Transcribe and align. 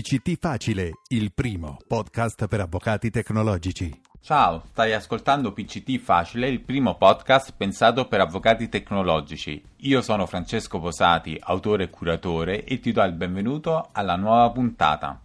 PCT 0.00 0.38
Facile, 0.38 0.92
il 1.08 1.30
primo 1.34 1.76
podcast 1.86 2.46
per 2.46 2.60
avvocati 2.60 3.10
tecnologici. 3.10 4.00
Ciao, 4.22 4.62
stai 4.70 4.94
ascoltando 4.94 5.52
PCT 5.52 5.98
Facile, 5.98 6.48
il 6.48 6.62
primo 6.62 6.96
podcast 6.96 7.52
pensato 7.54 8.08
per 8.08 8.22
avvocati 8.22 8.70
tecnologici. 8.70 9.62
Io 9.80 10.00
sono 10.00 10.24
Francesco 10.24 10.80
Posati, 10.80 11.36
autore 11.38 11.84
e 11.84 11.90
curatore, 11.90 12.64
e 12.64 12.80
ti 12.80 12.92
do 12.92 13.02
il 13.02 13.12
benvenuto 13.12 13.90
alla 13.92 14.16
nuova 14.16 14.50
puntata. 14.50 15.20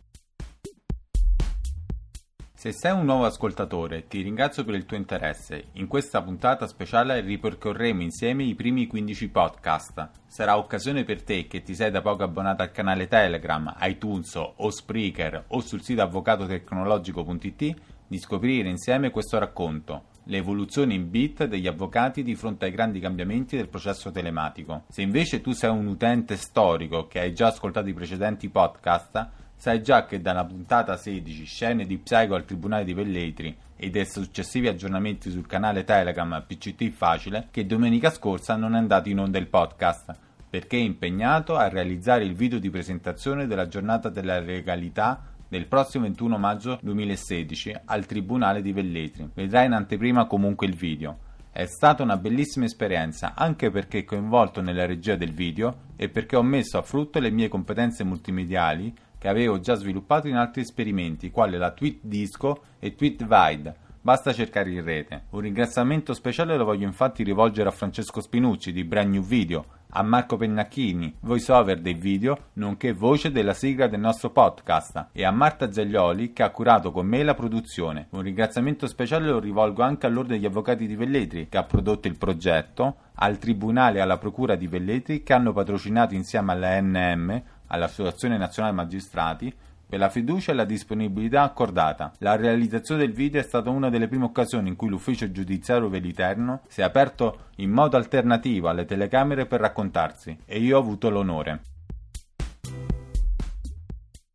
Se 2.66 2.72
sei 2.72 2.94
un 2.94 3.06
nuovo 3.06 3.26
ascoltatore, 3.26 4.08
ti 4.08 4.24
ringrazio 4.24 4.64
per 4.64 4.74
il 4.74 4.86
tuo 4.86 4.98
interesse. 4.98 5.66
In 5.74 5.86
questa 5.86 6.24
puntata 6.24 6.66
speciale 6.66 7.22
ripercorreremo 7.22 8.02
insieme 8.02 8.44
i 8.44 8.56
primi 8.56 8.88
15 8.88 9.30
podcast. 9.30 10.10
Sarà 10.26 10.58
occasione 10.58 11.04
per 11.04 11.22
te 11.22 11.46
che 11.46 11.62
ti 11.62 11.76
sei 11.76 11.92
da 11.92 12.02
poco 12.02 12.24
abbonato 12.24 12.64
al 12.64 12.72
canale 12.72 13.08
Telegram, 13.08 13.72
iTunes 13.82 14.34
o 14.34 14.72
Spreaker 14.72 15.44
o 15.50 15.60
sul 15.60 15.84
sito 15.84 16.02
avvocatotecnologico.it 16.02 17.76
di 18.08 18.18
scoprire 18.18 18.68
insieme 18.68 19.12
questo 19.12 19.38
racconto, 19.38 20.06
le 20.24 20.38
evoluzioni 20.38 20.96
in 20.96 21.12
bit 21.12 21.46
degli 21.46 21.68
avvocati 21.68 22.24
di 22.24 22.34
fronte 22.34 22.66
ai 22.66 22.72
grandi 22.72 23.00
cambiamenti 23.00 23.56
del 23.56 23.70
processo 23.70 24.10
telematico. 24.10 24.86
Se 24.90 25.04
invece 25.04 25.40
tu 25.40 25.52
sei 25.52 25.70
un 25.70 25.86
utente 25.86 26.36
storico 26.36 27.06
che 27.06 27.20
hai 27.20 27.32
già 27.32 27.50
ascoltato 27.50 27.90
i 27.90 27.94
precedenti 27.94 28.50
podcast, 28.50 29.44
Sai 29.56 29.82
già 29.82 30.06
che 30.06 30.22
dalla 30.22 30.46
puntata 30.46 30.98
16 30.98 31.46
scene 31.46 31.86
di 31.86 31.98
Psycho 31.98 32.36
al 32.36 32.46
Tribunale 32.46 32.84
di 32.84 32.94
Velletri 32.94 33.56
e 33.76 33.90
dai 33.90 34.06
successivi 34.06 34.68
aggiornamenti 34.68 35.32
sul 35.32 35.48
canale 35.48 35.84
Telegram 35.84 36.44
PCT 36.46 36.92
Facile 36.92 37.48
che 37.52 37.66
domenica 37.66 38.10
scorsa 38.10 38.56
non 38.56 38.76
è 38.76 38.78
andato 38.78 39.10
in 39.10 39.20
onda 39.20 39.38
il 39.38 39.48
podcast 39.48 40.14
perché 40.50 40.78
è 40.78 40.82
impegnato 40.82 41.56
a 41.56 41.68
realizzare 41.68 42.24
il 42.24 42.34
video 42.34 42.60
di 42.60 42.70
presentazione 42.70 43.48
della 43.48 43.68
giornata 43.68 44.10
della 44.10 44.40
legalità 44.40 45.22
del 45.48 45.68
prossimo 45.68 46.06
21 46.06 46.38
maggio 46.38 46.80
2016 46.82 47.76
al 47.86 48.06
Tribunale 48.06 48.62
di 48.62 48.72
Velletri. 48.72 49.30
Vedrai 49.34 49.66
in 49.66 49.74
anteprima 49.74 50.28
comunque 50.28 50.68
il 50.68 50.76
video. 50.76 51.20
È 51.52 51.66
stata 51.66 52.04
una 52.04 52.18
bellissima 52.18 52.66
esperienza 52.66 53.34
anche 53.36 53.70
perché 53.70 54.04
coinvolto 54.04 54.62
nella 54.62 54.86
regia 54.86 55.16
del 55.16 55.34
video 55.34 55.94
e 55.96 56.10
perché 56.10 56.36
ho 56.36 56.44
messo 56.44 56.78
a 56.78 56.82
frutto 56.82 57.20
le 57.20 57.32
mie 57.32 57.48
competenze 57.48 58.04
multimediali 58.04 58.94
che 59.18 59.28
avevo 59.28 59.60
già 59.60 59.76
sviluppato 59.76 60.28
in 60.28 60.36
altri 60.36 60.62
esperimenti, 60.62 61.32
quali 61.32 61.58
la 61.58 61.72
Tweet 61.72 62.00
Disco 62.02 62.64
e 62.80 62.96
Tweet 62.96 63.26
Vide. 63.26 63.84
Basta 64.06 64.34
cercare 64.34 64.70
in 64.70 64.84
rete. 64.84 65.24
Un 65.32 65.40
ringraziamento 65.40 66.14
speciale 66.14 66.56
lo 66.58 66.64
voglio 66.64 66.86
infatti 66.86 67.24
rivolgere 67.24 67.70
a 67.70 67.72
Francesco 67.72 68.22
Spinucci 68.22 68.72
di 68.72 68.84
Brand 68.84 69.12
New 69.12 69.24
Video, 69.24 69.66
a 69.90 70.04
Marco 70.04 70.38
Pennacchini, 70.38 71.16
voiceover 71.22 71.82
dei 71.82 71.96
video, 71.96 72.50
nonché 72.54 72.94
voce 72.94 73.32
della 73.32 73.56
sigla 73.56 73.88
del 73.88 74.00
nostro 74.00 74.30
podcast, 74.30 75.08
e 75.12 75.26
a 75.26 75.32
Marta 75.32 75.72
Zaglioli 75.72 76.34
che 76.34 76.44
ha 76.44 76.52
curato 76.52 76.92
con 76.92 77.08
me 77.08 77.24
la 77.24 77.34
produzione. 77.34 78.08
Un 78.12 78.22
ringraziamento 78.22 78.86
speciale 78.86 79.28
lo 79.28 79.40
rivolgo 79.40 79.82
anche 79.82 80.06
all'Ordine 80.06 80.36
degli 80.36 80.46
Avvocati 80.46 80.86
di 80.86 80.96
Velletri 80.96 81.50
che 81.50 81.58
ha 81.58 81.64
prodotto 81.64 82.08
il 82.08 82.16
progetto, 82.16 82.98
al 83.16 83.40
Tribunale 83.40 83.98
e 83.98 84.02
alla 84.02 84.20
Procura 84.20 84.56
di 84.56 84.68
Velletri 84.68 85.24
che 85.24 85.34
hanno 85.34 85.52
patrocinato 85.52 86.14
insieme 86.14 86.52
alla 86.52 86.80
NM 86.80 87.42
all'Associazione 87.68 88.38
Nazionale 88.38 88.74
Magistrati 88.74 89.54
per 89.88 90.00
la 90.00 90.10
fiducia 90.10 90.52
e 90.52 90.56
la 90.56 90.66
disponibilità 90.66 91.44
accordata. 91.44 92.12
La 92.20 92.36
realizzazione 92.36 93.06
del 93.06 93.14
video 93.14 93.40
è 93.40 93.44
stata 93.44 93.70
una 93.70 93.90
delle 93.90 94.08
prime 94.08 94.26
occasioni 94.26 94.70
in 94.70 94.76
cui 94.76 94.90
l'ufficio 94.90 95.32
giudiziario 95.32 95.90
veliterno 95.90 96.62
si 96.68 96.82
è 96.82 96.84
aperto 96.84 97.50
in 97.58 97.72
modo 97.72 97.96
alternativo 97.96 98.68
alle 98.68 98.86
telecamere 98.86 99.46
per 99.46 99.60
raccontarsi 99.60 100.38
e 100.46 100.60
io 100.60 100.78
ho 100.78 100.82
avuto 100.82 101.10
l'onore. 101.10 101.62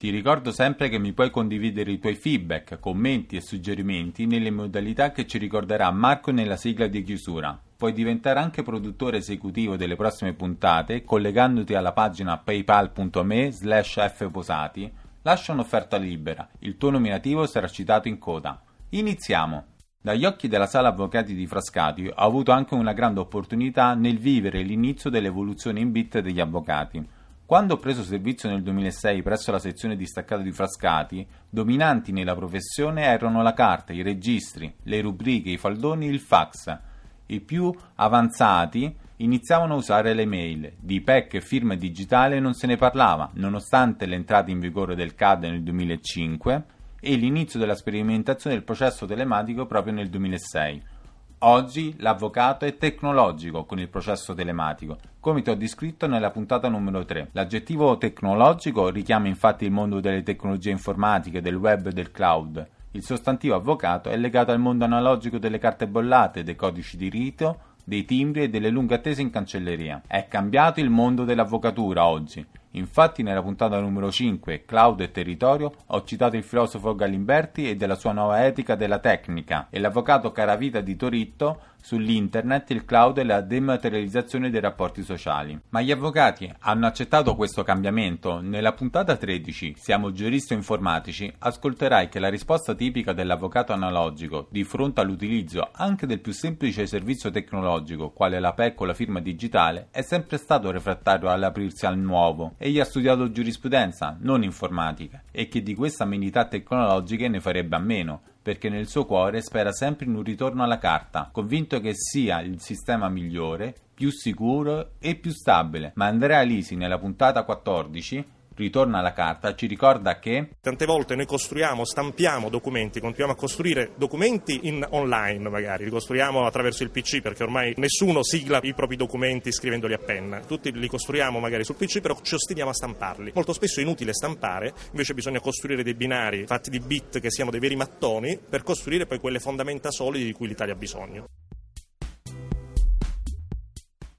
Ti 0.01 0.09
ricordo 0.09 0.51
sempre 0.51 0.89
che 0.89 0.99
mi 0.99 1.13
puoi 1.13 1.29
condividere 1.29 1.91
i 1.91 1.99
tuoi 1.99 2.15
feedback, 2.15 2.81
commenti 2.81 3.37
e 3.37 3.43
suggerimenti 3.43 4.25
nelle 4.25 4.51
modalità 4.51 5.13
che 5.13 5.27
ci 5.27 5.37
ricorderà 5.37 5.91
Marco 5.91 6.31
nella 6.31 6.57
sigla 6.57 6.87
di 6.87 7.03
chiusura. 7.03 7.61
Puoi 7.81 7.95
diventare 7.95 8.39
anche 8.39 8.63
produttore 8.63 9.17
esecutivo 9.17 9.75
delle 9.75 9.97
prossime 9.97 10.35
puntate 10.35 11.03
collegandoti 11.03 11.73
alla 11.73 11.95
pagina 11.95 12.37
paypal.me 12.37 13.53
slash 13.53 14.07
fposati. 14.17 14.93
Lascia 15.23 15.53
un'offerta 15.53 15.97
libera, 15.97 16.47
il 16.59 16.77
tuo 16.77 16.91
nominativo 16.91 17.47
sarà 17.47 17.69
citato 17.69 18.07
in 18.07 18.19
coda. 18.19 18.61
Iniziamo! 18.91 19.65
Dagli 19.99 20.27
occhi 20.27 20.47
della 20.47 20.67
sala 20.67 20.89
avvocati 20.89 21.35
di 21.35 21.47
Frascati 21.47 22.07
ho 22.07 22.13
avuto 22.17 22.53
anche 22.53 22.75
una 22.75 22.93
grande 22.93 23.21
opportunità 23.21 23.95
nel 23.95 24.19
vivere 24.19 24.61
l'inizio 24.61 25.09
dell'evoluzione 25.09 25.81
in 25.81 25.91
bit 25.91 26.19
degli 26.19 26.39
avvocati. 26.39 27.03
Quando 27.47 27.75
ho 27.75 27.79
preso 27.79 28.03
servizio 28.03 28.51
nel 28.51 28.63
2006 28.63 29.23
presso 29.23 29.51
la 29.53 29.59
sezione 29.59 29.97
distaccata 29.97 30.43
di 30.43 30.53
Frascati, 30.53 31.27
dominanti 31.49 32.13
nella 32.13 32.35
professione 32.35 33.05
erano 33.05 33.41
la 33.41 33.55
carta, 33.55 33.95
i 33.95 34.03
registri, 34.03 34.71
le 34.83 35.01
rubriche, 35.01 35.49
i 35.49 35.57
faldoni 35.57 36.09
il 36.09 36.21
fax 36.21 36.89
i 37.31 37.41
più 37.41 37.73
avanzati 37.97 38.95
iniziavano 39.17 39.75
a 39.75 39.79
usare 39.79 40.15
le 40.15 40.27
mail. 40.27 40.73
Di 40.79 41.01
PEC 41.01 41.35
e 41.35 41.41
firma 41.41 41.75
digitale 41.75 42.41
non 42.41 42.55
se 42.55 42.67
ne 42.67 42.77
parlava, 42.77 43.31
nonostante 43.35 44.07
l'entrata 44.07 44.51
in 44.51 44.61
vigore 44.61 44.95
del 44.95 45.15
CAD 45.15 45.45
nel 45.45 45.63
2005 45.63 46.65
e 47.01 47.15
l'inizio 47.15 47.59
della 47.59 47.75
sperimentazione 47.75 48.57
del 48.57 48.65
processo 48.65 49.07
telematico 49.07 49.67
proprio 49.67 49.93
nel 49.93 50.09
2006. 50.09 50.99
Oggi 51.43 51.95
l'avvocato 51.99 52.67
è 52.67 52.77
tecnologico 52.77 53.65
con 53.65 53.79
il 53.79 53.89
processo 53.89 54.35
telematico, 54.35 54.99
come 55.21 55.41
ti 55.41 55.49
ho 55.49 55.55
descritto 55.55 56.07
nella 56.07 56.31
puntata 56.31 56.69
numero 56.69 57.05
3. 57.05 57.31
L'aggettivo 57.33 57.97
tecnologico 57.97 58.91
richiama 58.91 59.29
infatti 59.29 59.65
il 59.65 59.71
mondo 59.71 60.01
delle 60.01 60.23
tecnologie 60.23 60.71
informatiche, 60.71 61.41
del 61.41 61.55
web 61.55 61.87
e 61.87 61.93
del 61.93 62.11
cloud 62.11 62.69
il 62.93 63.05
sostantivo 63.05 63.55
avvocato 63.55 64.09
è 64.09 64.17
legato 64.17 64.51
al 64.51 64.59
mondo 64.59 64.85
analogico 64.85 65.39
delle 65.39 65.59
carte 65.59 65.87
bollate, 65.87 66.43
dei 66.43 66.57
codici 66.57 66.97
di 66.97 67.09
rito, 67.09 67.59
dei 67.85 68.05
timbri 68.05 68.43
e 68.43 68.49
delle 68.49 68.69
lunghe 68.69 68.97
attese 68.97 69.23
in 69.23 69.31
cancelleria. 69.31 70.03
È 70.07 70.27
cambiato 70.27 70.81
il 70.81 70.91
mondo 70.91 71.25
dell'avvocatura 71.25 72.07
oggi. 72.07 72.45
Infatti 72.73 73.23
nella 73.23 73.43
puntata 73.43 73.81
numero 73.81 74.11
5, 74.11 74.65
Cloud 74.65 75.01
e 75.01 75.11
Territorio, 75.11 75.73
ho 75.87 76.05
citato 76.05 76.37
il 76.37 76.43
filosofo 76.43 76.95
Galimberti 76.95 77.69
e 77.69 77.77
della 77.77 77.95
sua 77.97 78.13
nuova 78.13 78.45
etica 78.45 78.75
della 78.75 78.99
tecnica 78.99 79.69
e 79.71 79.79
l'avvocato 79.79 80.33
Caravita 80.33 80.81
di 80.81 80.97
Toritto 80.97 81.61
sull'internet, 81.81 82.71
il 82.71 82.85
cloud 82.85 83.19
e 83.19 83.25
la 83.25 83.41
dematerializzazione 83.41 84.51
dei 84.51 84.61
rapporti 84.61 85.03
sociali. 85.03 85.59
Ma 85.71 85.81
gli 85.81 85.91
avvocati 85.91 86.53
hanno 86.61 86.87
accettato 86.87 87.35
questo 87.35 87.63
cambiamento? 87.63 88.41
Nella 88.41 88.73
puntata 88.73 89.17
13, 89.17 89.75
Siamo 89.77 90.13
giuristi 90.13 90.55
informatici, 90.55 91.33
ascolterai 91.39 92.09
che 92.09 92.19
la 92.19 92.29
risposta 92.29 92.75
tipica 92.75 93.13
dell'avvocato 93.13 93.73
analogico 93.73 94.47
di 94.51 94.65
fronte 94.65 95.01
all'utilizzo 95.01 95.69
anche 95.73 96.07
del 96.07 96.21
più 96.21 96.33
semplice 96.33 96.87
servizio 96.87 97.31
tecnologico, 97.31 98.11
quale 98.11 98.41
la 98.41 98.53
PEC 98.53 98.81
o 98.81 98.85
la 98.85 98.95
firma 98.95 99.21
digitale, 99.21 99.89
è 99.91 100.03
sempre 100.03 100.37
stato 100.37 100.71
refrattario 100.71 101.29
all'aprirsi 101.29 101.87
al 101.87 101.99
nuovo. 101.99 102.55
Egli 102.59 102.81
ha 102.81 102.85
studiato 102.85 103.31
giurisprudenza, 103.31 104.17
non 104.21 104.43
informatica, 104.43 105.23
e 105.31 105.49
che 105.49 105.63
di 105.63 105.75
queste 105.75 106.03
amenità 106.03 106.47
tecnologiche 106.47 107.29
ne 107.29 107.41
farebbe 107.41 107.77
a 107.77 107.81
meno, 107.81 108.23
perché 108.43 108.69
nel 108.69 108.89
suo 108.89 109.05
cuore 109.05 109.43
spera 109.43 109.73
sempre 109.73 110.07
in 110.07 110.15
un 110.15 110.23
ritorno 110.23 110.63
alla 110.63 110.79
carta, 110.79 111.29
convinto 111.33 111.81
che 111.81 111.93
sia 111.95 112.41
il 112.41 112.61
sistema 112.61 113.09
migliore, 113.09 113.75
più 113.95 114.11
sicuro 114.11 114.93
e 114.99 115.15
più 115.17 115.31
stabile. 115.31 115.93
Ma 115.97 116.07
Andrea 116.07 116.41
Lisi 116.43 116.75
nella 116.75 116.99
puntata 116.99 117.45
14 117.45 118.25
ritorna 118.61 118.99
alla 118.99 119.13
carta, 119.13 119.55
ci 119.55 119.67
ricorda 119.67 120.19
che 120.19 120.51
tante 120.61 120.87
volte 120.87 121.15
noi 121.17 121.27
costruiamo, 121.27 121.85
stampiamo 121.85 122.49
documenti, 122.49 123.01
continuiamo 123.01 123.33
a 123.33 123.37
costruire 123.37 123.93
documenti 123.97 124.61
in 124.69 124.87
online 124.91 125.49
magari, 125.49 125.85
li 125.85 125.91
costruiamo 125.91 126.45
attraverso 126.45 126.83
il 126.83 126.91
PC 126.91 127.21
perché 127.21 127.43
ormai 127.43 127.75
nessuno 127.77 128.23
sigla 128.23 128.61
i 128.63 128.75
propri 128.75 128.97
documenti 128.97 129.53
scrivendoli 129.53 129.95
a 129.95 129.99
penna, 129.99 130.41
tutti 130.41 130.73
li 130.73 130.89
costruiamo 130.89 131.39
magari 131.41 131.65
sul 131.65 131.77
PC 131.77 132.01
però 132.01 132.17
ci 132.23 132.35
ostiniamo 132.35 132.71
a 132.71 132.75
stamparli. 132.75 133.33
Molto 133.35 133.53
spesso 133.53 133.81
è 133.81 133.83
inutile 133.83 134.13
stampare, 134.13 134.73
invece 134.91 135.15
bisogna 135.15 135.41
costruire 135.41 135.83
dei 135.83 135.95
binari 135.95 136.47
fatti 136.47 136.71
di 136.71 136.81
bit 136.81 137.21
che 137.21 137.31
siano 137.31 137.51
dei 137.51 137.61
veri 137.61 137.77
mattoni 137.77 138.39
per 138.39 138.63
costruire 138.63 139.07
poi 139.07 139.19
quelle 139.19 139.41
fondamenta 139.41 139.91
solide 139.91 140.25
di 140.25 140.33
cui 140.33 140.49
l'Italia 140.49 140.75
ha 140.75 140.79
bisogno. 140.79 141.27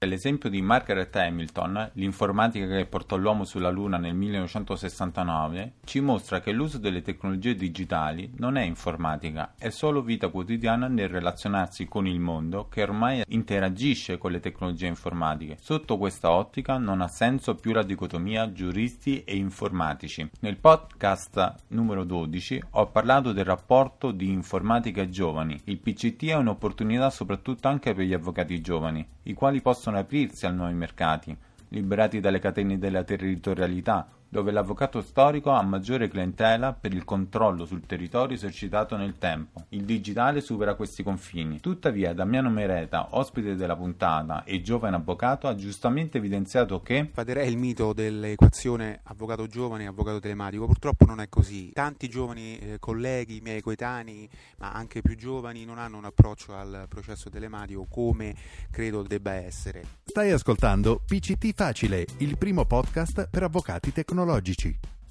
L'esempio 0.04 0.50
di 0.50 0.60
Margaret 0.60 1.14
Hamilton, 1.14 1.90
l'informatica 1.94 2.66
che 2.66 2.86
portò 2.86 3.16
l'uomo 3.16 3.44
sulla 3.44 3.70
Luna 3.70 3.98
nel 3.98 4.14
1969, 4.14 5.74
ci 5.84 6.00
mostra 6.00 6.40
che 6.40 6.50
l'uso 6.50 6.78
delle 6.78 7.02
tecnologie 7.02 7.54
digitali 7.54 8.32
non 8.38 8.56
è 8.56 8.62
informatica, 8.62 9.54
è 9.56 9.70
solo 9.70 10.02
vita 10.02 10.28
quotidiana 10.28 10.88
nel 10.88 11.08
relazionarsi 11.08 11.86
con 11.86 12.08
il 12.08 12.18
mondo 12.18 12.66
che 12.68 12.82
ormai 12.82 13.22
interagisce 13.28 14.18
con 14.18 14.32
le 14.32 14.40
tecnologie 14.40 14.88
informatiche. 14.88 15.56
Sotto 15.60 15.96
questa 15.96 16.32
ottica 16.32 16.78
non 16.78 17.00
ha 17.00 17.08
senso 17.08 17.54
più 17.54 17.72
la 17.72 17.84
dicotomia 17.84 18.52
giuristi 18.52 19.22
e 19.22 19.36
informatici. 19.36 20.28
Nel 20.40 20.56
podcast 20.56 21.54
numero 21.68 22.02
12 22.02 22.62
ho 22.70 22.88
parlato 22.88 23.32
del 23.32 23.44
rapporto 23.44 24.10
di 24.10 24.28
informatica 24.28 25.08
giovani. 25.08 25.60
Il 25.64 25.78
PCT 25.78 26.26
è 26.26 26.34
un'opportunità 26.34 27.08
soprattutto 27.08 27.68
anche 27.68 27.94
per 27.94 28.04
gli 28.04 28.12
avvocati 28.12 28.60
giovani, 28.60 29.06
i 29.24 29.34
quali 29.34 29.60
possono 29.60 29.98
aprirsi 29.98 30.46
a 30.46 30.50
nuovi 30.50 30.74
mercati, 30.74 31.36
liberati 31.68 32.20
dalle 32.20 32.38
catene 32.38 32.78
della 32.78 33.04
territorialità, 33.04 34.08
dove 34.32 34.50
l'avvocato 34.50 35.02
storico 35.02 35.50
ha 35.50 35.60
maggiore 35.60 36.08
clientela 36.08 36.72
per 36.72 36.94
il 36.94 37.04
controllo 37.04 37.66
sul 37.66 37.84
territorio 37.84 38.34
esercitato 38.34 38.96
nel 38.96 39.18
tempo. 39.18 39.66
Il 39.68 39.84
digitale 39.84 40.40
supera 40.40 40.74
questi 40.74 41.02
confini. 41.02 41.60
Tuttavia, 41.60 42.14
Damiano 42.14 42.48
Mereta, 42.48 43.08
ospite 43.10 43.56
della 43.56 43.76
puntata 43.76 44.44
e 44.44 44.62
giovane 44.62 44.96
avvocato, 44.96 45.48
ha 45.48 45.54
giustamente 45.54 46.16
evidenziato 46.16 46.80
che 46.80 47.10
Sfaderei 47.12 47.46
il 47.46 47.58
mito 47.58 47.92
dell'equazione 47.92 49.00
avvocato 49.02 49.46
giovane 49.46 49.84
e 49.84 49.88
avvocato 49.88 50.18
telematico. 50.18 50.64
Purtroppo 50.64 51.04
non 51.04 51.20
è 51.20 51.28
così. 51.28 51.70
Tanti 51.70 52.08
giovani 52.08 52.58
eh, 52.58 52.78
colleghi, 52.78 53.42
miei 53.42 53.60
coetanei, 53.60 54.26
ma 54.60 54.72
anche 54.72 55.02
più 55.02 55.14
giovani, 55.14 55.66
non 55.66 55.76
hanno 55.76 55.98
un 55.98 56.06
approccio 56.06 56.54
al 56.54 56.86
processo 56.88 57.28
telematico 57.28 57.86
come 57.86 58.34
credo 58.70 59.02
debba 59.02 59.34
essere. 59.34 59.84
Stai 60.04 60.30
ascoltando 60.30 61.02
PCT 61.04 61.52
Facile, 61.52 62.06
il 62.18 62.38
primo 62.38 62.64
podcast 62.64 63.28
per 63.28 63.42
avvocati 63.42 63.92
tecnologici. 63.92 64.20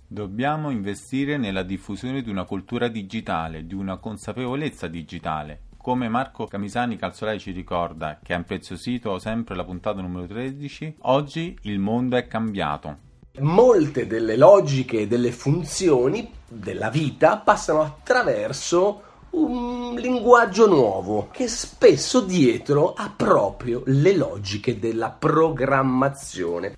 Dobbiamo 0.07 0.69
investire 0.71 1.37
nella 1.37 1.63
diffusione 1.63 2.21
di 2.21 2.29
una 2.29 2.43
cultura 2.43 2.87
digitale, 2.89 3.65
di 3.65 3.73
una 3.73 3.97
consapevolezza 3.97 4.87
digitale. 4.87 5.61
Come 5.77 6.09
Marco 6.09 6.45
Camisani 6.45 6.97
Calzolai 6.97 7.39
ci 7.39 7.51
ricorda, 7.51 8.19
che 8.21 8.33
ha 8.33 8.37
impreziosito 8.37 9.17
sempre 9.19 9.55
la 9.55 9.63
puntata 9.63 10.01
numero 10.01 10.27
13, 10.27 10.97
oggi 11.03 11.57
il 11.61 11.79
mondo 11.79 12.17
è 12.17 12.27
cambiato. 12.27 12.97
Molte 13.39 14.05
delle 14.05 14.35
logiche 14.35 14.99
e 14.99 15.07
delle 15.07 15.31
funzioni 15.31 16.29
della 16.47 16.89
vita 16.89 17.37
passano 17.37 17.81
attraverso 17.81 19.03
un 19.31 19.95
linguaggio 19.95 20.67
nuovo 20.67 21.29
che 21.31 21.47
spesso 21.47 22.21
dietro 22.21 22.93
ha 22.93 23.11
proprio 23.15 23.81
le 23.85 24.15
logiche 24.15 24.77
della 24.77 25.09
programmazione. 25.09 26.75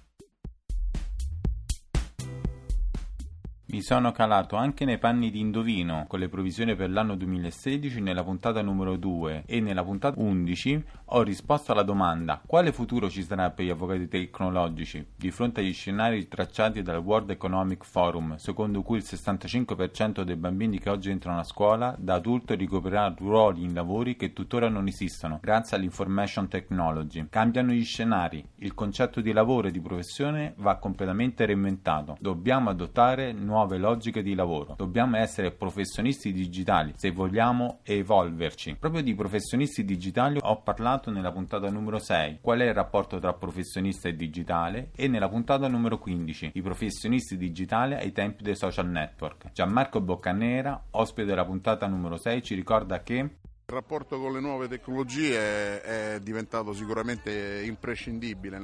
Mi 3.74 3.82
sono 3.82 4.12
calato 4.12 4.56
anche 4.56 4.86
nei 4.86 5.00
panni 5.00 5.32
di 5.32 5.40
Indovino 5.40 6.06
con 6.08 6.20
le 6.20 6.30
provvisioni 6.30 6.76
per 6.76 6.92
l'anno 6.92 7.16
2016 7.16 8.02
nella 8.02 8.24
puntata 8.24 8.62
numero 8.62 8.98
2 8.98 9.46
e 9.48 9.62
nella 9.62 9.84
puntata 9.84 10.22
11 10.22 10.84
ho 11.06 11.24
risposto 11.24 11.72
alla 11.72 11.82
domanda 11.82 12.40
quale 12.46 12.72
futuro 12.72 13.10
ci 13.10 13.24
sarà 13.24 13.50
per 13.50 13.66
gli 13.66 13.72
avvocati 13.72 14.08
tecnologici 14.08 15.04
di 15.16 15.32
fronte 15.32 15.62
agli 15.62 15.74
scenari 15.74 16.28
tracciati 16.28 16.84
dal 16.84 17.00
World 17.00 17.32
Economic 17.32 17.84
Forum 17.84 18.36
secondo 18.36 18.84
cui 18.84 18.98
il 18.98 19.06
65% 19.08 20.22
dei 20.22 20.36
bambini 20.36 20.78
che 20.78 20.92
oggi 20.92 21.10
entrano 21.10 21.40
a 21.40 21.44
scuola 21.44 21.96
da 21.98 22.14
adulto 22.14 22.54
ricoprirà 22.54 23.12
ruoli 23.18 23.64
in 23.64 23.74
lavori 23.74 24.16
che 24.16 24.34
tuttora 24.34 24.70
non 24.70 24.86
esistono 24.86 25.40
grazie 25.42 25.78
all'information 25.78 26.48
technology. 26.48 27.26
Cambiano 27.28 27.72
gli 27.72 27.84
scenari, 27.84 28.46
il 28.58 28.76
concetto 28.76 29.20
di 29.20 29.32
lavoro 29.32 29.70
e 29.70 29.72
di 29.72 29.82
professione 29.82 30.54
va 30.58 30.76
completamente 30.76 31.48
reinventato. 31.48 32.18
Dobbiamo 32.20 32.70
adottare 32.70 33.32
nuove 33.32 33.62
nuove 33.64 33.78
logiche 33.78 34.22
di 34.22 34.36
lavoro. 34.36 34.76
Dobbiamo 34.76 35.18
essere 35.18 35.52
professionisti 35.52 36.34
digitali 36.34 36.94
se 36.98 37.12
vogliamo 37.12 37.80
evolverci. 37.84 38.76
Proprio 38.78 39.02
di 39.02 39.16
professionisti 39.16 39.86
digitali 39.86 40.40
ho 40.42 40.62
parlato 40.62 41.10
nella 41.12 41.32
puntata 41.32 41.70
numero 41.70 41.98
6, 41.98 42.40
qual 42.42 42.60
è 42.60 42.66
il 42.66 42.74
rapporto 42.74 43.20
tra 43.20 43.34
professionista 43.34 44.10
e 44.10 44.16
digitale, 44.16 44.90
e 44.96 45.08
nella 45.08 45.30
puntata 45.30 45.68
numero 45.70 45.98
15, 45.98 46.52
i 46.54 46.62
professionisti 46.62 47.38
digitali 47.38 47.94
ai 47.94 48.12
tempi 48.12 48.44
dei 48.44 48.56
social 48.56 48.90
network. 48.90 49.52
Gianmarco 49.54 50.02
Boccanera, 50.02 50.84
ospite 50.92 51.26
della 51.26 51.46
puntata 51.46 51.88
numero 51.88 52.18
6, 52.18 52.44
ci 52.44 52.56
ricorda 52.56 53.02
che 53.02 53.14
il 53.16 53.30
rapporto 53.66 54.20
con 54.20 54.34
le 54.34 54.42
nuove 54.42 54.68
tecnologie 54.68 55.82
è 55.82 56.20
diventato 56.22 56.74
sicuramente 56.74 57.64
imprescindibile. 57.64 58.62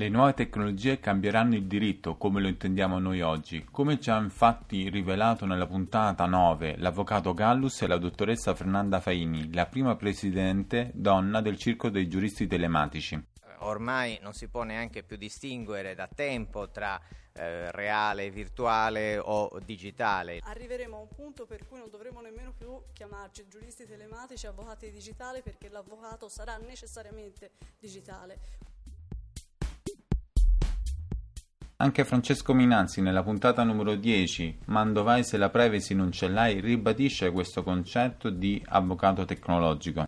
Le 0.00 0.08
nuove 0.08 0.32
tecnologie 0.32 0.98
cambieranno 0.98 1.56
il 1.56 1.66
diritto 1.66 2.16
come 2.16 2.40
lo 2.40 2.48
intendiamo 2.48 2.98
noi 2.98 3.20
oggi, 3.20 3.66
come 3.70 4.00
ci 4.00 4.08
ha 4.08 4.16
infatti 4.16 4.88
rivelato 4.88 5.44
nella 5.44 5.66
puntata 5.66 6.24
9 6.24 6.78
l'avvocato 6.78 7.34
Gallus 7.34 7.82
e 7.82 7.86
la 7.86 7.98
dottoressa 7.98 8.54
Fernanda 8.54 8.98
Faini, 8.98 9.52
la 9.52 9.66
prima 9.66 9.96
presidente 9.96 10.90
donna 10.94 11.42
del 11.42 11.58
Circo 11.58 11.90
dei 11.90 12.08
Giuristi 12.08 12.46
Telematici. 12.46 13.22
Ormai 13.58 14.18
non 14.22 14.32
si 14.32 14.48
può 14.48 14.62
neanche 14.62 15.02
più 15.02 15.18
distinguere 15.18 15.94
da 15.94 16.08
tempo 16.08 16.70
tra 16.70 16.98
eh, 17.34 17.70
reale, 17.70 18.30
virtuale 18.30 19.18
o 19.18 19.50
digitale. 19.62 20.40
Arriveremo 20.42 20.96
a 20.96 21.00
un 21.00 21.08
punto 21.14 21.44
per 21.44 21.66
cui 21.66 21.78
non 21.78 21.90
dovremo 21.90 22.22
nemmeno 22.22 22.54
più 22.56 22.84
chiamarci 22.94 23.48
giuristi 23.48 23.84
telematici, 23.84 24.46
avvocati 24.46 24.90
digitali, 24.90 25.42
perché 25.42 25.68
l'avvocato 25.68 26.30
sarà 26.30 26.56
necessariamente 26.56 27.50
digitale. 27.78 28.38
Anche 31.80 32.04
Francesco 32.04 32.52
Minanzi 32.52 33.00
nella 33.00 33.22
puntata 33.22 33.62
numero 33.62 33.94
10, 33.94 34.64
Mandovai 34.66 35.24
se 35.24 35.38
la 35.38 35.48
privacy 35.48 35.94
non 35.94 36.12
ce 36.12 36.28
l'hai, 36.28 36.60
ribadisce 36.60 37.30
questo 37.30 37.62
concetto 37.62 38.28
di 38.28 38.62
avvocato 38.68 39.24
tecnologico. 39.24 40.04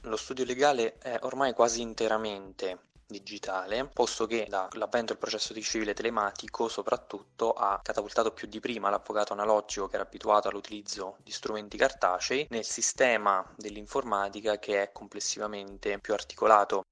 Lo 0.00 0.16
studio 0.16 0.44
legale 0.44 0.98
è 0.98 1.16
ormai 1.20 1.52
quasi 1.52 1.82
interamente 1.82 2.78
digitale, 3.06 3.88
posto 3.92 4.26
che 4.26 4.48
l'avvento 4.48 5.12
del 5.12 5.18
processo 5.18 5.52
di 5.52 5.62
civile 5.62 5.94
telematico 5.94 6.66
soprattutto 6.66 7.52
ha 7.52 7.78
catapultato 7.80 8.32
più 8.32 8.48
di 8.48 8.58
prima 8.58 8.90
l'avvocato 8.90 9.34
analogico 9.34 9.86
che 9.86 9.94
era 9.94 10.04
abituato 10.04 10.48
all'utilizzo 10.48 11.18
di 11.22 11.30
strumenti 11.30 11.76
cartacei 11.76 12.48
nel 12.50 12.64
sistema 12.64 13.48
dell'informatica 13.56 14.58
che 14.58 14.82
è 14.82 14.90
complessivamente 14.90 15.96
più 16.00 16.12
articolato. 16.12 16.82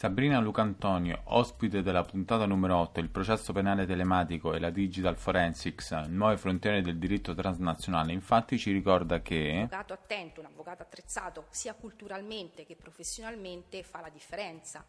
Sabrina 0.00 0.38
Lucantonio, 0.38 1.22
ospite 1.24 1.82
della 1.82 2.04
puntata 2.04 2.46
numero 2.46 2.76
8, 2.76 3.00
il 3.00 3.08
processo 3.08 3.52
penale 3.52 3.84
telematico 3.84 4.54
e 4.54 4.60
la 4.60 4.70
digital 4.70 5.16
forensics, 5.16 5.90
nuove 6.06 6.36
frontiere 6.36 6.82
del 6.82 6.98
diritto 6.98 7.34
transnazionale, 7.34 8.12
infatti 8.12 8.60
ci 8.60 8.70
ricorda 8.70 9.20
che... 9.22 9.50
Un 9.54 9.62
avvocato 9.62 9.92
attento, 9.94 10.38
un 10.38 10.46
avvocato 10.46 10.82
attrezzato, 10.84 11.46
sia 11.50 11.74
culturalmente 11.74 12.64
che 12.64 12.76
professionalmente, 12.76 13.82
fa 13.82 14.00
la 14.00 14.08
differenza. 14.08 14.84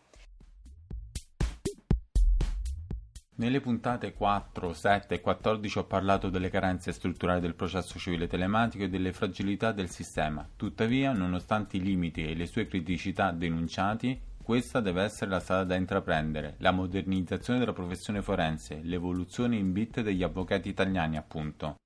Nelle 3.38 3.62
puntate 3.62 4.14
4, 4.14 4.74
7 4.74 5.16
e 5.16 5.22
14 5.22 5.80
ho 5.80 5.86
parlato 5.86 6.30
delle 6.30 6.52
carenze 6.52 6.92
strutturali 6.92 7.40
del 7.40 7.56
processo 7.56 7.98
civile 7.98 8.28
telematico 8.28 8.84
e 8.84 8.90
delle 8.90 9.12
fragilità 9.12 9.72
del 9.72 9.90
sistema. 9.90 10.48
Tuttavia, 10.56 11.14
nonostante 11.14 11.78
i 11.78 11.82
limiti 11.82 12.24
e 12.30 12.36
le 12.36 12.46
sue 12.46 12.68
criticità 12.68 13.32
denunciati, 13.32 14.28
questa 14.50 14.80
deve 14.80 15.04
essere 15.04 15.30
la 15.30 15.40
strada 15.40 15.64
da 15.64 15.76
intraprendere, 15.76 16.56
la 16.58 16.72
modernizzazione 16.72 17.60
della 17.60 17.72
professione 17.72 18.24
forense, 18.24 18.80
l'evoluzione 18.82 19.58
in 19.58 19.72
bit 19.72 20.02
degli 20.02 20.24
avvocati 20.24 20.70
italiani, 20.70 21.18
appunto. 21.18 21.82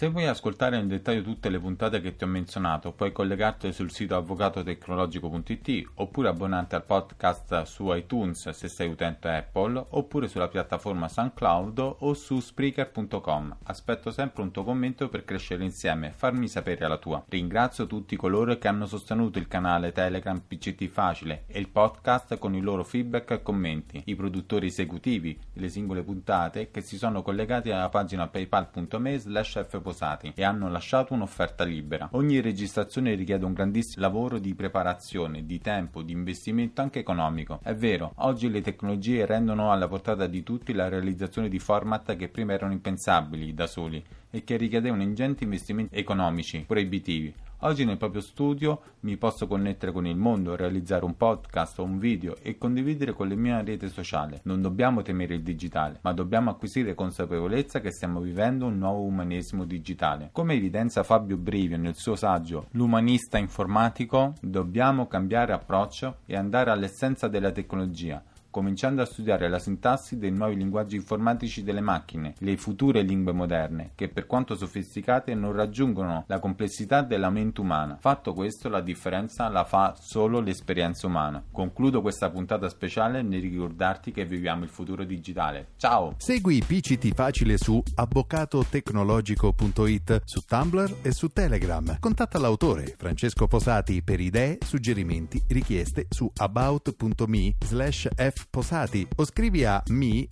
Se 0.00 0.08
vuoi 0.08 0.26
ascoltare 0.26 0.78
in 0.78 0.88
dettaglio 0.88 1.20
tutte 1.20 1.50
le 1.50 1.58
puntate 1.58 2.00
che 2.00 2.16
ti 2.16 2.24
ho 2.24 2.26
menzionato, 2.26 2.92
puoi 2.92 3.12
collegarti 3.12 3.70
sul 3.70 3.90
sito 3.90 4.16
avvocatotecnologico.it 4.16 5.90
oppure 5.96 6.30
abbonarti 6.30 6.74
al 6.74 6.86
podcast 6.86 7.64
su 7.64 7.92
iTunes 7.92 8.48
se 8.48 8.68
sei 8.68 8.88
utente 8.88 9.28
Apple 9.28 9.88
oppure 9.90 10.26
sulla 10.26 10.48
piattaforma 10.48 11.06
SoundCloud 11.06 11.96
o 11.98 12.14
su 12.14 12.40
Spreaker.com. 12.40 13.58
Aspetto 13.64 14.10
sempre 14.10 14.40
un 14.40 14.52
tuo 14.52 14.64
commento 14.64 15.10
per 15.10 15.26
crescere 15.26 15.64
insieme 15.64 16.12
farmi 16.12 16.48
sapere 16.48 16.88
la 16.88 16.96
tua. 16.96 17.22
Ringrazio 17.28 17.86
tutti 17.86 18.16
coloro 18.16 18.56
che 18.56 18.68
hanno 18.68 18.86
sostenuto 18.86 19.38
il 19.38 19.48
canale 19.48 19.92
Telegram 19.92 20.40
PCT 20.40 20.86
Facile 20.86 21.44
e 21.46 21.58
il 21.58 21.68
podcast 21.68 22.38
con 22.38 22.54
i 22.54 22.62
loro 22.62 22.84
feedback 22.84 23.32
e 23.32 23.42
commenti, 23.42 24.00
i 24.06 24.14
produttori 24.14 24.68
esecutivi 24.68 25.38
delle 25.52 25.68
singole 25.68 26.02
puntate 26.02 26.70
che 26.70 26.80
si 26.80 26.96
sono 26.96 27.20
collegati 27.20 27.70
alla 27.70 27.90
pagina 27.90 28.28
paypal.me 28.28 29.18
slash 29.18 29.66
fposati 29.90 30.32
e 30.34 30.44
hanno 30.44 30.70
lasciato 30.70 31.12
un'offerta 31.12 31.64
libera. 31.64 32.08
Ogni 32.12 32.40
registrazione 32.40 33.14
richiede 33.14 33.44
un 33.44 33.52
grandissimo 33.52 34.02
lavoro 34.02 34.38
di 34.38 34.54
preparazione, 34.54 35.44
di 35.44 35.60
tempo, 35.60 36.02
di 36.02 36.12
investimento 36.12 36.80
anche 36.80 37.00
economico. 37.00 37.60
È 37.62 37.74
vero, 37.74 38.12
oggi 38.16 38.48
le 38.48 38.60
tecnologie 38.60 39.26
rendono 39.26 39.72
alla 39.72 39.88
portata 39.88 40.26
di 40.26 40.42
tutti 40.42 40.72
la 40.72 40.88
realizzazione 40.88 41.48
di 41.48 41.58
format 41.58 42.16
che 42.16 42.28
prima 42.28 42.52
erano 42.52 42.72
impensabili 42.72 43.52
da 43.52 43.66
soli 43.66 44.02
e 44.30 44.44
che 44.44 44.56
richiedevano 44.56 45.02
ingenti 45.02 45.44
investimenti 45.44 45.96
economici 45.96 46.64
proibitivi. 46.66 47.34
Oggi 47.62 47.84
nel 47.84 47.98
proprio 47.98 48.22
studio 48.22 48.80
mi 49.00 49.18
posso 49.18 49.46
connettere 49.46 49.92
con 49.92 50.06
il 50.06 50.16
mondo, 50.16 50.56
realizzare 50.56 51.04
un 51.04 51.14
podcast 51.14 51.78
o 51.78 51.82
un 51.82 51.98
video 51.98 52.36
e 52.40 52.56
condividere 52.56 53.12
con 53.12 53.28
le 53.28 53.34
mie 53.34 53.62
reti 53.62 53.90
sociali. 53.90 54.40
Non 54.44 54.62
dobbiamo 54.62 55.02
temere 55.02 55.34
il 55.34 55.42
digitale, 55.42 55.98
ma 56.00 56.14
dobbiamo 56.14 56.48
acquisire 56.48 56.94
consapevolezza 56.94 57.80
che 57.80 57.92
stiamo 57.92 58.20
vivendo 58.20 58.64
un 58.64 58.78
nuovo 58.78 59.02
umanesimo 59.02 59.66
digitale. 59.66 60.30
Come 60.32 60.54
evidenzia 60.54 61.02
Fabio 61.02 61.36
Brivio 61.36 61.76
nel 61.76 61.96
suo 61.96 62.16
saggio 62.16 62.68
L'umanista 62.70 63.36
informatico, 63.36 64.32
dobbiamo 64.40 65.06
cambiare 65.06 65.52
approccio 65.52 66.20
e 66.24 66.36
andare 66.36 66.70
all'essenza 66.70 67.28
della 67.28 67.52
tecnologia 67.52 68.24
cominciando 68.50 69.02
a 69.02 69.06
studiare 69.06 69.48
la 69.48 69.58
sintassi 69.58 70.18
dei 70.18 70.30
nuovi 70.30 70.56
linguaggi 70.56 70.96
informatici 70.96 71.62
delle 71.62 71.80
macchine, 71.80 72.34
le 72.38 72.56
future 72.56 73.02
lingue 73.02 73.32
moderne, 73.32 73.92
che 73.94 74.08
per 74.08 74.26
quanto 74.26 74.54
sofisticate 74.54 75.34
non 75.34 75.52
raggiungono 75.52 76.24
la 76.26 76.38
complessità 76.38 77.02
della 77.02 77.30
mente 77.30 77.60
umana. 77.60 77.96
Fatto 78.00 78.34
questo, 78.34 78.68
la 78.68 78.80
differenza 78.80 79.48
la 79.48 79.64
fa 79.64 79.94
solo 79.98 80.40
l'esperienza 80.40 81.06
umana. 81.06 81.42
Concludo 81.50 82.00
questa 82.00 82.30
puntata 82.30 82.68
speciale 82.68 83.22
nel 83.22 83.40
ricordarti 83.40 84.12
che 84.12 84.24
viviamo 84.24 84.64
il 84.64 84.70
futuro 84.70 85.04
digitale. 85.04 85.68
Ciao! 85.76 86.14
Segui 86.18 86.62
PCT 86.66 87.14
Facile 87.14 87.56
su 87.56 87.80
avvocatotecnologico.it, 87.94 90.22
su 90.24 90.44
Tumblr 90.44 90.96
e 91.02 91.12
su 91.12 91.28
Telegram. 91.28 91.98
Contatta 91.98 92.38
l'autore 92.38 92.94
Francesco 92.96 93.46
Posati 93.46 94.02
per 94.02 94.20
idee, 94.20 94.58
suggerimenti, 94.64 95.42
richieste 95.48 96.06
su 96.08 96.30
about.me 96.36 97.54
slash 97.64 98.08
fposati 98.48 99.06
o 99.16 99.24
scrivi 99.24 99.64
a 99.64 99.82
mi 99.88 100.26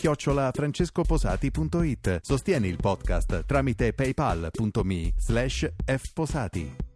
francescoposati.it. 0.52 2.20
Sostieni 2.22 2.68
il 2.68 2.76
podcast 2.76 3.44
tramite 3.44 3.92
paypal.me 3.92 5.12
slash 5.16 5.68
fposati. 5.84 6.87